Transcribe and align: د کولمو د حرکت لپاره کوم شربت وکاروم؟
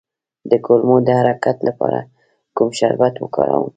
د 0.51 0.53
کولمو 0.65 0.97
د 1.07 1.09
حرکت 1.19 1.57
لپاره 1.67 1.99
کوم 2.57 2.69
شربت 2.79 3.13
وکاروم؟ 3.19 3.69